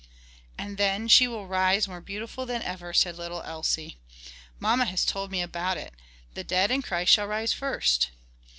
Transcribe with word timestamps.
"And 0.57 0.79
then 0.79 1.07
she 1.07 1.27
will 1.27 1.45
rise 1.45 1.87
more 1.87 2.01
beautiful 2.01 2.47
than 2.47 2.63
ever," 2.63 2.91
said 2.91 3.17
little 3.17 3.43
Elsie. 3.43 3.99
"Mamma 4.57 4.85
has 4.85 5.05
told 5.05 5.29
me 5.29 5.43
about 5.43 5.77
it. 5.77 5.93
'The 6.33 6.43
dead 6.43 6.71
in 6.71 6.81
Christ 6.81 7.11
shall 7.11 7.27
rise 7.27 7.53
first.'" 7.53 8.09